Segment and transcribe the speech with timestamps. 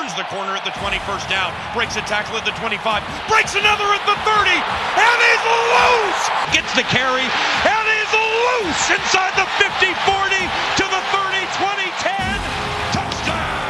[0.00, 3.52] turns the corner at the 20, first down, breaks a tackle at the 25, breaks
[3.52, 6.24] another at the 30, and he's loose!
[6.56, 7.28] Gets the carry,
[7.68, 10.40] and he's loose inside the 50, 40,
[10.80, 12.16] to the 30, 20, 10.
[12.96, 13.60] Touchdown!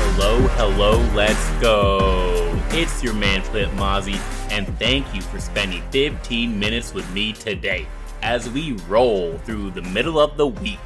[0.00, 2.58] Hello, hello, let's go.
[2.70, 4.16] It's your man Flip Mozzie,
[4.52, 7.86] and thank you for spending 15 minutes with me today
[8.22, 10.78] as we roll through the middle of the week.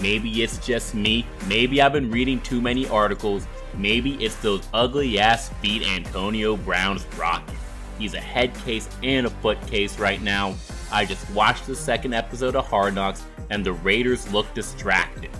[0.00, 5.20] Maybe it's just me, maybe I've been reading too many articles, maybe it's those ugly
[5.20, 7.56] ass feet Antonio Brown's rocking.
[7.96, 10.56] He's a head case and a foot case right now.
[10.90, 15.30] I just watched the second episode of Hard Knocks, and the Raiders look distracted.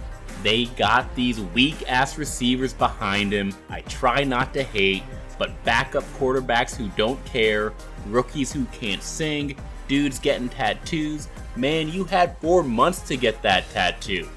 [0.44, 3.52] They got these weak ass receivers behind him.
[3.68, 5.02] I try not to hate,
[5.38, 7.72] but backup quarterbacks who don't care,
[8.06, 9.56] rookies who can't sing,
[9.88, 11.28] dudes getting tattoos.
[11.56, 14.28] Man, you had four months to get that tattoo.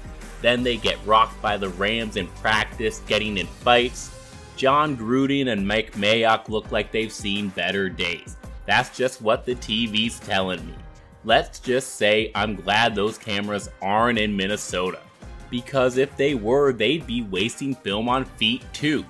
[0.42, 4.10] Then they get rocked by the Rams in practice, getting in fights.
[4.56, 8.36] Jon Gruden and Mike Mayock look like they've seen better days.
[8.66, 10.74] That's just what the TV's telling me.
[11.24, 15.00] Let's just say I'm glad those cameras aren't in Minnesota
[15.50, 19.04] because if they were, they'd be wasting film on feet too.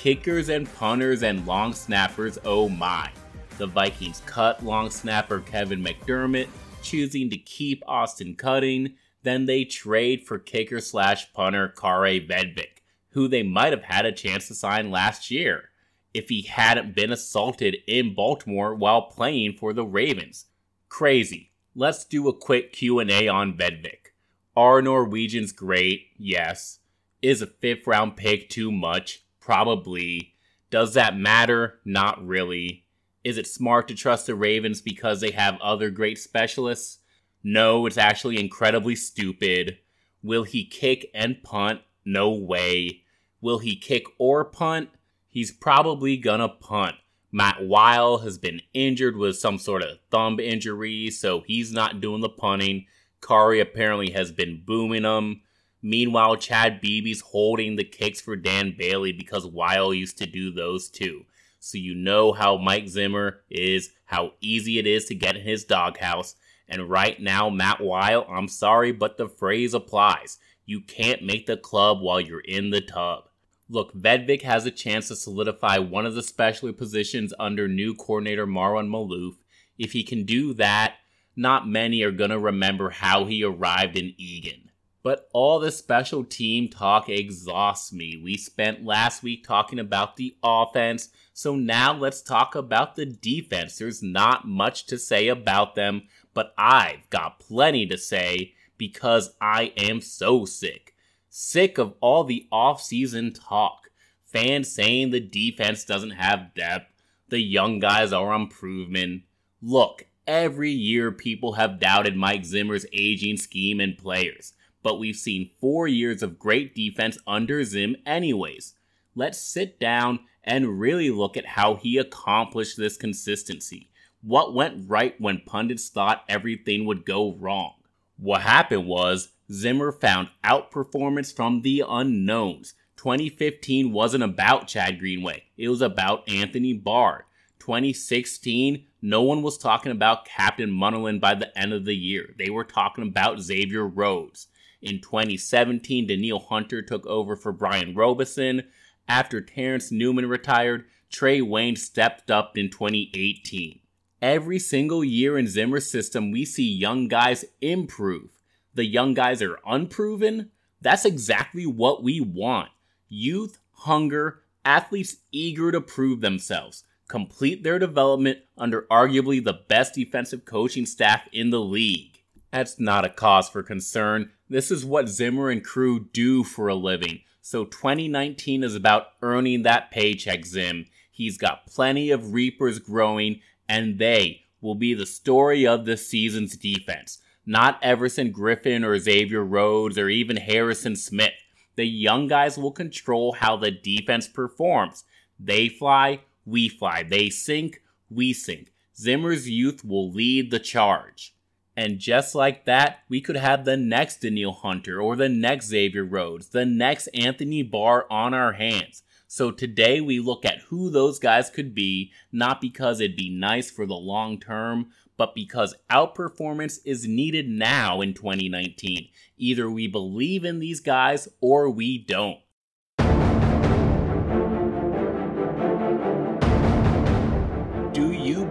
[0.00, 3.10] Kickers and punters and long snappers, oh my.
[3.58, 6.48] The Vikings cut long snapper Kevin McDermott,
[6.82, 8.94] choosing to keep Austin Cutting.
[9.24, 14.12] Then they trade for kicker slash punter Kaare Vedvik, who they might have had a
[14.12, 15.64] chance to sign last year
[16.14, 20.46] if he hadn't been assaulted in Baltimore while playing for the Ravens.
[20.88, 21.52] Crazy.
[21.74, 24.14] Let's do a quick Q&A on Vedvik.
[24.56, 26.06] Are Norwegians great?
[26.16, 26.78] Yes.
[27.20, 29.24] Is a fifth round pick too much?
[29.50, 30.34] Probably.
[30.70, 31.80] Does that matter?
[31.84, 32.84] Not really.
[33.24, 36.98] Is it smart to trust the Ravens because they have other great specialists?
[37.42, 39.78] No, it's actually incredibly stupid.
[40.22, 41.80] Will he kick and punt?
[42.04, 43.02] No way.
[43.40, 44.90] Will he kick or punt?
[45.28, 46.94] He's probably gonna punt.
[47.32, 52.20] Matt Wile has been injured with some sort of thumb injury, so he's not doing
[52.20, 52.86] the punting.
[53.20, 55.42] Kaare apparently has been booming them.
[55.82, 60.88] Meanwhile, Chad Beebe's holding the kicks for Dan Bailey because Wile used to do those
[60.88, 61.24] too.
[61.58, 65.64] So you know how Mike Zimmer is, how easy it is to get in his
[65.64, 66.34] doghouse.
[66.68, 70.38] And right now, Matt Wile, I'm sorry, but the phrase applies.
[70.66, 73.24] You can't make the club while you're in the tub.
[73.68, 78.46] Look, Vedvik has a chance to solidify one of the specialty positions under new coordinator
[78.46, 79.34] Marwan Maalouf.
[79.78, 80.96] If he can do that,
[81.36, 84.69] not many are going to remember how he arrived in Eagan.
[85.02, 88.20] But all the special team talk exhausts me.
[88.22, 93.78] We spent last week talking about the offense, so now let's talk about the defense.
[93.78, 96.02] There's not much to say about them,
[96.34, 100.94] but I've got plenty to say because I am so sick.
[101.30, 103.90] Sick of all the off-season talk.
[104.26, 109.22] Fans saying the defense doesn't have depth, the young guys are improvement.
[109.62, 115.50] Look, Every year, people have doubted Mike Zimmer's aging scheme and players, but we've seen
[115.60, 118.74] four years of great defense under Zim, anyways.
[119.14, 123.90] Let's sit down and really look at how he accomplished this consistency.
[124.22, 127.74] What went right when pundits thought everything would go wrong?
[128.16, 132.74] What happened was Zimmer found outperformance from the unknowns.
[132.96, 137.26] 2015 wasn't about Chad Greenway, it was about Anthony Barr.
[137.58, 142.34] 2016, no one was talking about Captain Munnerlyn by the end of the year.
[142.38, 144.48] They were talking about Xavier Rhodes.
[144.82, 148.64] In 2017, Danielle Hunter took over for Brian Robison.
[149.08, 153.80] After Terrence Newman retired, Trae Waynes stepped up in 2018.
[154.22, 158.30] Every single year in Zimmer's system, we see young guys improve.
[158.74, 160.50] The young guys are unproven.
[160.80, 162.70] That's exactly what we want.
[163.08, 170.44] Youth, hunger, athletes eager to prove themselves complete their development under arguably the best defensive
[170.44, 172.19] coaching staff in the league.
[172.52, 174.32] That's not a cause for concern.
[174.48, 177.20] This is what Zimmer and crew do for a living.
[177.40, 180.86] So 2019 is about earning that paycheck, Zim.
[181.10, 186.56] He's got plenty of Reapers growing, and they will be the story of this season's
[186.56, 187.18] defense.
[187.46, 191.32] Not Everson Griffen or Xavier Rhodes or even Harrison Smith.
[191.76, 195.04] The young guys will control how the defense performs.
[195.38, 197.04] They fly, we fly.
[197.04, 198.72] They sink, we sink.
[198.96, 201.34] Zimmer's youth will lead the charge.
[201.76, 206.04] And just like that, we could have the next Danielle Hunter or the next Xavier
[206.04, 209.02] Rhodes, the next Anthony Barr on our hands.
[209.28, 213.70] So today we look at who those guys could be, not because it'd be nice
[213.70, 219.08] for the long term, but because outperformance is needed now in 2019.
[219.38, 222.40] Either we believe in these guys or we don't.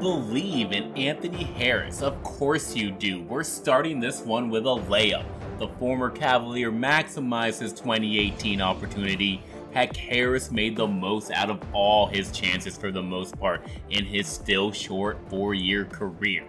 [0.10, 2.02] Believe in Anthony Harris?
[2.02, 3.22] Of course you do.
[3.22, 5.24] We're starting this one with a layup.
[5.60, 12.08] The former Cavalier maximized his 2018 opportunity Heck, Harris made the most out of all
[12.08, 13.62] his chances for the most part
[13.92, 16.44] in his still short four year career.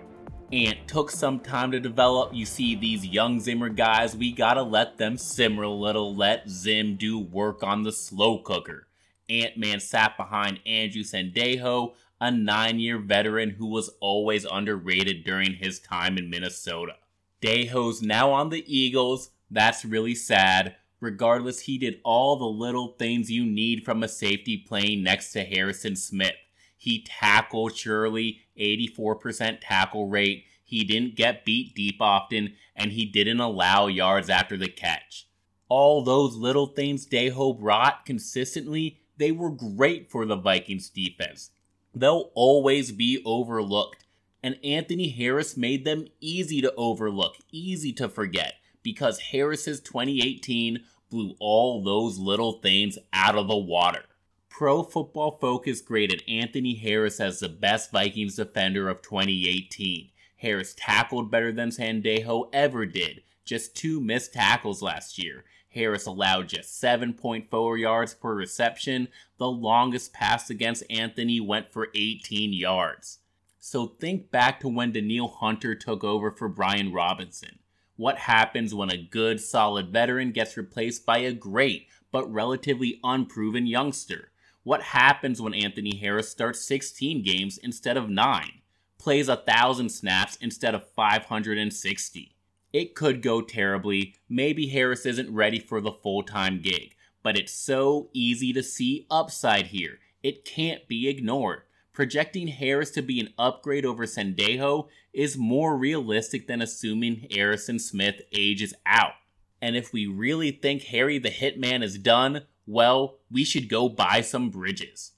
[0.54, 2.32] Ant took some time to develop.
[2.32, 6.96] You see, these young Zimmer guys, we gotta let them simmer a little, let Zim
[6.96, 8.86] do work on the slow cooker.
[9.28, 15.55] Ant Man sat behind Andrew Sendejo, a nine year veteran who was always underrated during
[15.55, 16.96] his time in Minnesota.
[17.40, 19.31] Dejo's now on the Eagles.
[19.50, 20.76] That's really sad.
[21.00, 25.44] Regardless, he did all the little things you need from a safety playing next to
[25.44, 26.34] Harrison Smith.
[26.76, 30.44] He tackled surely, 84% tackle rate.
[30.62, 35.26] He didn't get beat deep often, and he didn't allow yards after the catch.
[35.69, 41.50] All those little things Dejo brought consistently, they were great for the Vikings defense.
[41.94, 44.04] They'll always be overlooked,
[44.42, 51.34] and Anthony Harris made them easy to overlook, easy to forget because Harris's 2018 blew
[51.40, 54.04] all those little things out of the water.
[54.48, 60.10] Pro Football Focus graded Anthony Harris as the best Vikings defender of 2018.
[60.36, 65.44] Harris tackled better than Sendejo ever did, just two missed tackles last year.
[65.70, 69.08] Harris allowed just 7.4 yards per reception.
[69.38, 73.19] The longest pass against Anthony went for 18 yards.
[73.58, 77.61] So think back to when Danielle Hunter took over for Brian Robinson
[78.00, 83.67] what happens when a good, solid veteran gets replaced by a great, but relatively unproven
[83.67, 84.31] youngster?
[84.62, 88.52] What happens when Anthony Harris starts 16 games instead of 9?
[88.96, 92.34] Plays a 1,000 snaps instead of 560?
[92.72, 94.14] It could go terribly.
[94.28, 99.06] Maybe Harris isn't ready for the full time gig, but it's so easy to see
[99.11, 99.99] upside here.
[100.22, 101.62] It can't be ignored
[102.00, 108.22] projecting Harris to be an upgrade over Sendejo is more realistic than assuming Harrison Smith
[108.32, 109.12] ages out.
[109.61, 114.22] And if we really think Harry the Hitman is done, well, we should go buy
[114.22, 115.12] some bridges.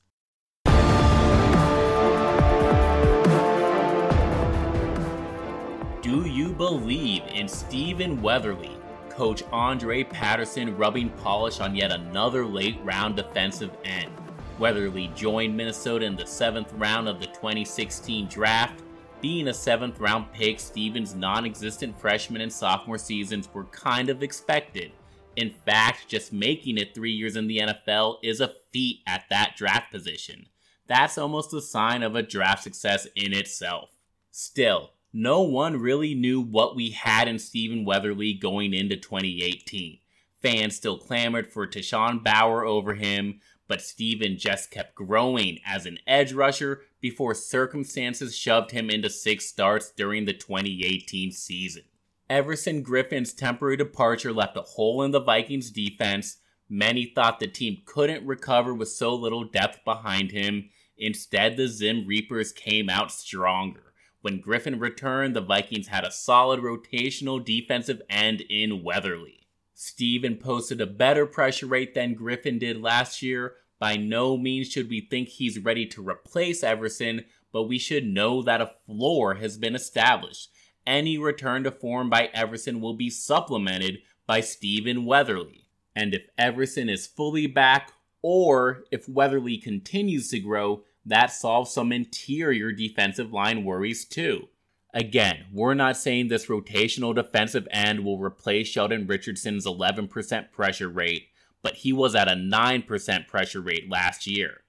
[6.03, 8.77] Do you believe in Stephen Weatherly,
[9.09, 14.11] Coach Andre Patterson rubbing polish on yet another late round defensive end?
[14.59, 18.83] Weatherly joined Minnesota in the seventh round of the 2016 draft.
[19.21, 24.25] Being a seventh round pick, Stephen's non existent freshman and sophomore seasons were kind of
[24.25, 24.91] expected.
[25.37, 29.55] In fact, just making it three years in the NFL is a feat at that
[29.57, 30.47] draft position.
[30.89, 33.91] That's almost a sign of a draft success in itself.
[34.33, 39.99] Still, no one really knew what we had in Stephen Weatherly going into 2018.
[40.41, 45.99] Fans still clamored for Tashawn Bower over him, but Stephen just kept growing as an
[46.07, 51.83] edge rusher before circumstances shoved him into six starts during the 2018 season.
[52.29, 56.39] Everson Griffen's temporary departure left a hole in the Vikings defense.
[56.69, 60.71] Many thought the team couldn't recover with so little depth behind him.
[60.97, 63.92] Instead, the Zim Reapers came out stronger.
[64.23, 69.49] When Griffen returned, the Vikings had a solid rotational defensive end in Weatherly.
[69.75, 74.89] Stephen posted a better pressure rate than Griffen did last year, by no means should
[74.89, 79.59] we think he's ready to replace Everson, but we should know that a floor has
[79.59, 80.51] been established.
[80.87, 85.67] Any return to form by Everson will be supplemented by Stephen Weatherly.
[85.97, 87.93] And if Everson is fully back,
[88.23, 94.49] or if Weatherly continues to grow, that solves some interior defensive line worries too.
[94.95, 101.29] Again, we're not saying this rotational defensive end will replace Sheldon Richardson's 11% pressure rate,
[101.63, 104.61] but he was at a 9% pressure rate last year.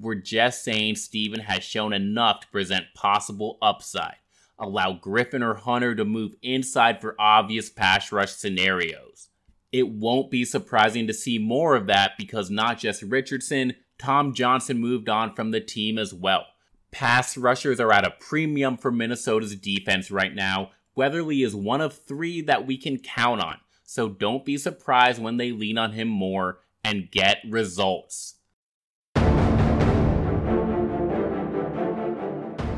[0.00, 4.16] We're just saying Stephen has shown enough to present possible upside.
[4.58, 9.28] Allow Griffen or Hunter to move inside for obvious pass rush scenarios.
[9.72, 14.78] It won't be surprising to see more of that because not just Richardson, Tom Johnson
[14.78, 16.46] moved on from the team as well.
[16.90, 20.72] Pass rushers are at a premium for Minnesota's defense right now.
[20.94, 23.56] Weatherly is one of three that we can count on
[23.92, 28.36] so don't be surprised when they lean on him more and get results.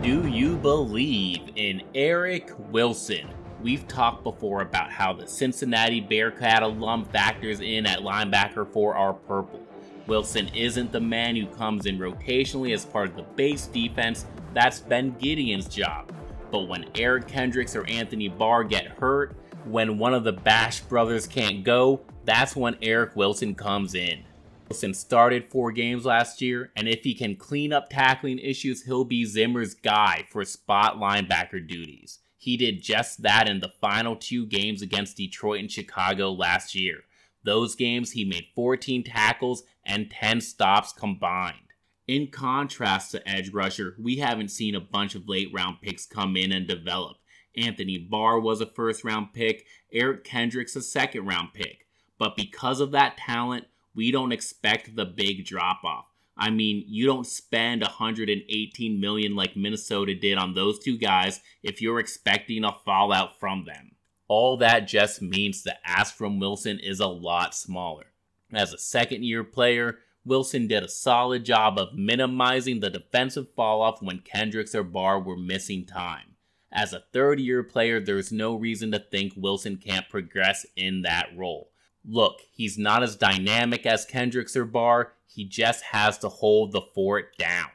[0.02, 3.28] Do you believe in Eric Wilson?
[3.62, 9.14] We've talked before about how the Cincinnati Bearcat alum factors in at linebacker for our
[9.14, 9.60] purple.
[10.06, 14.80] Wilson isn't the man who comes in rotationally as part of the base defense, that's
[14.80, 16.12] Ben Gedeon's job.
[16.50, 19.34] But when Eric Kendricks or Anthony Barr get hurt,
[19.64, 24.22] when one of the Bash brothers can't go, that's when Eric Wilson comes in.
[24.68, 29.04] Wilson started four games last year, and if he can clean up tackling issues, he'll
[29.04, 32.20] be Zimmer's guy for spot linebacker duties.
[32.36, 37.04] He did just that in the final two games against Detroit and Chicago last year.
[37.44, 41.58] Those games, he made 14 tackles and 10 stops combined.
[42.06, 46.36] In contrast to edge rusher, we haven't seen a bunch of late round picks come
[46.36, 47.16] in and develop.
[47.56, 51.86] Anthony Barr was a first round pick, Eric Kendricks a second round pick.
[52.18, 56.06] But because of that talent, we don't expect the big drop off.
[56.36, 61.80] I mean, you don't spend 118 million like Minnesota did on those two guys if
[61.80, 63.92] you're expecting a fallout from them.
[64.28, 68.06] All that just means the ask from Wilson is a lot smaller.
[68.52, 74.02] As a second year player, Wilson did a solid job of minimizing the defensive falloff
[74.02, 76.36] when Kendricks or Barr were missing time.
[76.72, 81.28] As a third year player, there's no reason to think Wilson can't progress in that
[81.36, 81.70] role.
[82.04, 86.82] Look, he's not as dynamic as Kendricks or Barr, he just has to hold the
[86.94, 87.68] fort down.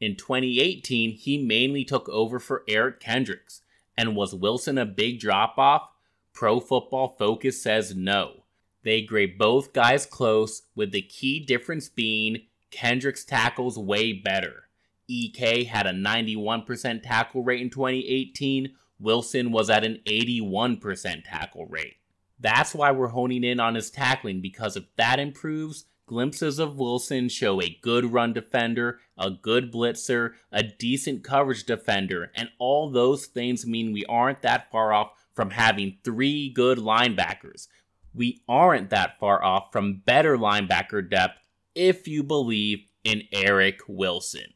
[0.00, 3.62] In 2018, he mainly took over for Eric Kendricks.
[3.96, 5.88] And was Wilson a big drop off?
[6.36, 8.42] Pro Football Focus says no.
[8.82, 14.64] They grade both guys close, with the key difference being Kendricks tackles way better.
[15.08, 21.96] EK had a 91% tackle rate in 2018, Wilson was at an 81% tackle rate.
[22.38, 27.30] That's why we're honing in on his tackling because if that improves, glimpses of Wilson
[27.30, 33.24] show a good run defender, a good blitzer, a decent coverage defender, and all those
[33.24, 37.68] things mean we aren't that far off from having three good linebackers.
[38.12, 44.54] We aren't that far off from better linebacker depth if you believe in Eric Wilson.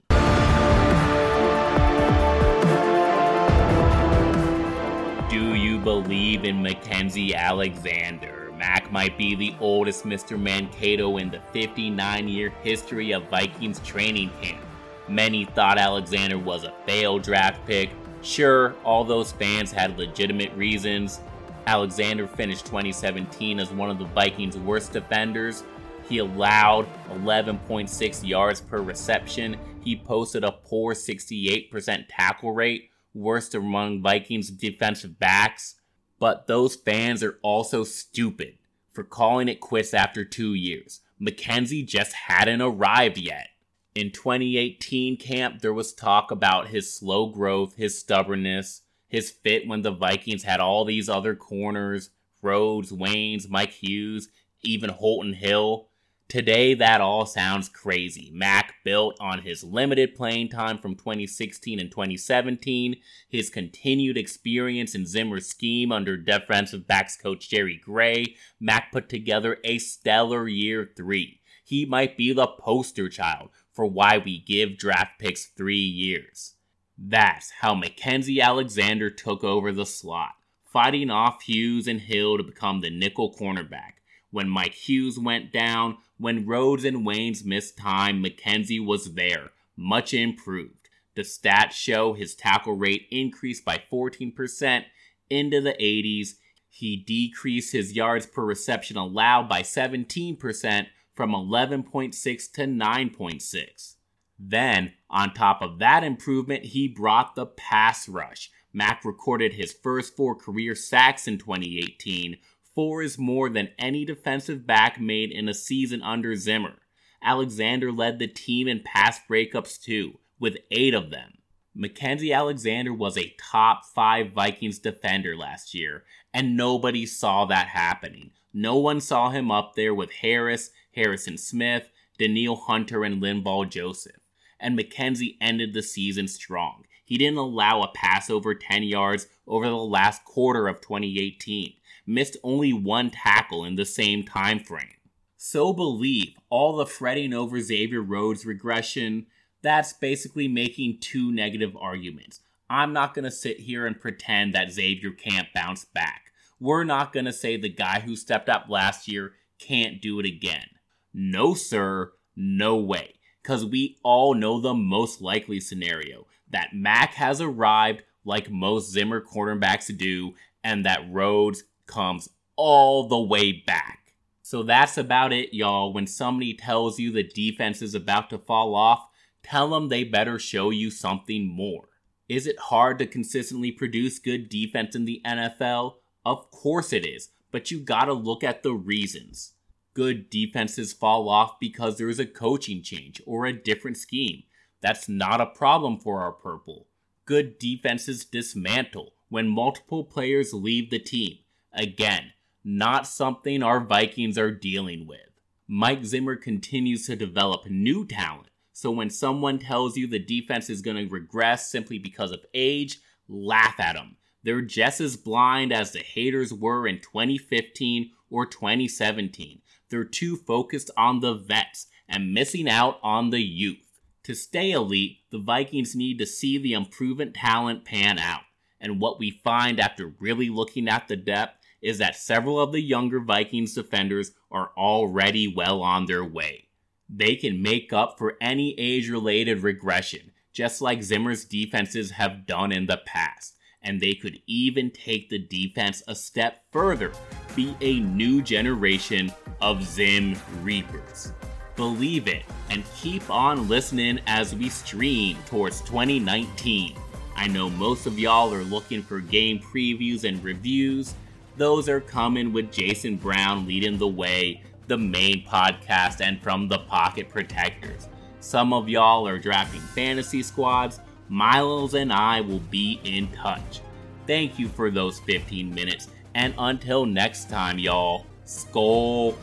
[5.28, 8.50] Do you believe in Mackensie Alexander?
[8.56, 10.38] Mac might be the oldest Mr.
[10.40, 14.60] Mankato in the 59 year history of Vikings training camp.
[15.08, 17.90] Many thought Alexander was a failed draft pick.
[18.22, 21.20] Sure, all those fans had legitimate reasons.
[21.66, 25.64] Alexander finished 2017 as one of the Vikings' worst defenders.
[26.08, 29.56] He allowed 11.6 yards per reception.
[29.82, 35.76] He posted a poor 68% tackle rate worst among Vikings defensive backs,
[36.18, 38.58] but those fans are also stupid
[38.92, 41.00] for calling it quits after two years.
[41.20, 43.48] Mackensie just hadn't arrived yet.
[43.92, 49.82] In 2018 camp, there was talk about his slow growth, his stubbornness, his fit when
[49.82, 52.11] the Vikings had all these other corners
[52.42, 54.28] Rhodes, Waynes, Mike Hughes,
[54.62, 55.88] even Holton Hill.
[56.28, 58.30] Today, that all sounds crazy.
[58.32, 62.97] Mac built on his limited playing time from 2016 and 2017,
[63.28, 68.37] his continued experience in Zimmer's scheme under defensive backs coach Jerry Gray.
[68.61, 71.40] Mac put together a stellar year three.
[71.64, 76.56] He might be the poster child for why we give draft picks three years.
[76.99, 80.32] That's how Mackensie Alexander took over the slot,
[80.66, 83.92] fighting off Hughes and Hill to become the nickel cornerback.
[84.30, 90.12] When Mike Hughes went down, when Rhodes and Waynes missed time, Mackensie was there, much
[90.12, 90.90] improved.
[91.14, 94.84] The stats show his tackle rate increased by 14%
[95.30, 96.34] into the 80s.
[96.68, 102.12] He decreased his yards per reception allowed by 17% from 11.6
[102.52, 103.95] to 9.6.
[104.38, 108.50] Then, on top of that improvement, he brought the pass rush.
[108.73, 112.37] Mac recorded his first four career sacks in 2018,
[112.75, 116.79] Four is more than any defensive back made in a season under Zimmer.
[117.23, 121.38] Alexander led the team in pass breakups too, with eight of them.
[121.76, 128.31] Mackensie Alexander was a top five Vikings defender last year, and nobody saw that happening.
[128.52, 134.20] No one saw him up there with Harris, Harrison Smith, Danielle Hunter, and Linval Joseph.
[134.59, 136.85] And Mackensie ended the season strong.
[137.04, 141.75] He didn't allow a pass over 10 yards over the last quarter of 2018
[142.11, 144.97] missed only one tackle in the same time frame.
[145.37, 149.26] So believe all the fretting over Xavier Rhodes' regression,
[149.62, 152.40] that's basically making two negative arguments.
[152.68, 156.26] I'm not going to sit here and pretend that Xavier can't bounce back.
[156.59, 160.26] We're not going to say the guy who stepped up last year can't do it
[160.26, 160.66] again.
[161.12, 163.14] No, sir, no way.
[163.43, 169.21] Because we all know the most likely scenario that Mac has arrived like most Zimmer
[169.21, 174.12] cornerbacks do, and that Rhodes comes all the way back.
[174.43, 175.93] So that's about it, y'all.
[175.93, 179.09] When somebody tells you the defense is about to fall off,
[179.43, 181.88] tell them they better show you something more.
[182.29, 185.95] Is it hard to consistently produce good defense in the NFL?
[186.25, 189.55] Of course it is, but you gotta look at the reasons.
[189.94, 194.44] Good defenses fall off because there is a coaching change or a different scheme.
[194.80, 196.87] That's not a problem for our purple.
[197.25, 201.38] Good defenses dismantle when multiple players leave the team.
[201.73, 202.32] Again,
[202.64, 205.20] not something our Vikings are dealing with.
[205.66, 210.82] Mike Zimmer continues to develop new talent, so when someone tells you the defense is
[210.82, 214.16] going to regress simply because of age, laugh at them.
[214.42, 219.61] They're just as blind as the haters were in 2015 or 2017.
[219.90, 224.00] They're too focused on the vets and missing out on the youth.
[224.25, 228.42] To stay elite, the Vikings need to see the improvement talent pan out.
[228.80, 232.80] And what we find after really looking at the depth is that several of the
[232.80, 236.68] younger Vikings defenders are already well on their way.
[237.09, 242.73] They can make up for any age related regression, just like Zimmer's defenses have done
[242.73, 243.56] in the past.
[243.82, 247.12] And they could even take the defense a step further,
[247.56, 251.32] be a new generation of Zim Reapers.
[251.76, 256.94] Believe it, and keep on listening as we stream towards 2019.
[257.37, 261.14] I know most of y'all are looking for game previews and reviews,
[261.60, 266.78] those are coming with Jason Brown leading the way, the main podcast, and from the
[266.78, 268.08] Pocket Protectors.
[268.40, 271.00] Some of y'all are drafting fantasy squads.
[271.30, 273.80] Milos and I will be in touch.
[274.26, 279.37] Thank you for those 15 minutes, and until next time, y'all, Skol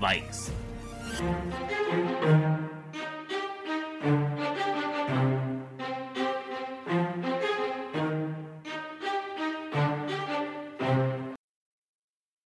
[0.00, 0.50] Vikes.